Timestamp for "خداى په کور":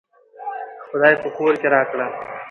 0.89-1.53